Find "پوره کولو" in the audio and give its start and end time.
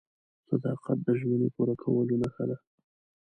1.55-2.15